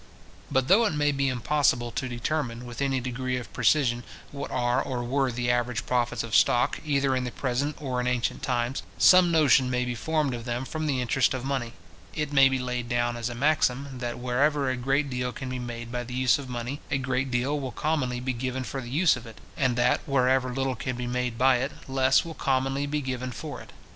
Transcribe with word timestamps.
But 0.49 0.67
though 0.67 0.85
it 0.87 0.93
may 0.95 1.11
be 1.11 1.27
impossible 1.27 1.91
to 1.91 2.09
determine, 2.09 2.65
with 2.65 2.81
any 2.81 2.99
degree 2.99 3.37
of 3.37 3.53
precision, 3.53 4.03
what 4.31 4.49
are 4.49 4.81
or 4.81 5.03
were 5.03 5.31
the 5.31 5.51
average 5.51 5.85
profits 5.85 6.23
of 6.23 6.35
stock, 6.35 6.79
either 6.83 7.15
in 7.15 7.23
the 7.23 7.29
present 7.31 7.79
or 7.79 8.01
in 8.01 8.07
ancient 8.07 8.41
times, 8.41 8.81
some 8.97 9.31
notion 9.31 9.69
may 9.69 9.85
be 9.85 9.93
formed 9.93 10.33
of 10.33 10.43
them 10.45 10.65
from 10.65 10.87
the 10.87 11.01
interest 11.01 11.35
of 11.35 11.45
money. 11.45 11.73
It 12.15 12.33
may 12.33 12.49
be 12.49 12.57
laid 12.57 12.89
down 12.89 13.15
as 13.15 13.29
a 13.29 13.35
maxim, 13.35 13.99
that 13.99 14.17
wherever 14.17 14.71
a 14.71 14.75
great 14.75 15.07
deal 15.07 15.31
can 15.31 15.49
be 15.49 15.59
made 15.59 15.91
by 15.91 16.03
the 16.03 16.15
use 16.15 16.39
of 16.39 16.49
money, 16.49 16.81
a 16.89 16.97
great 16.97 17.29
deal 17.29 17.59
will 17.59 17.71
commonly 17.71 18.19
be 18.19 18.33
given 18.33 18.63
for 18.63 18.81
the 18.81 18.89
use 18.89 19.15
of 19.15 19.27
it; 19.27 19.37
and 19.55 19.75
that, 19.75 20.01
wherever 20.07 20.51
little 20.51 20.73
can 20.75 20.95
be 20.95 21.05
made 21.05 21.37
by 21.37 21.57
it, 21.57 21.73
less 21.87 22.25
will 22.25 22.33
commonly 22.33 22.87
he 22.87 23.01
given 23.01 23.31
for 23.31 23.61
it. 23.61 23.71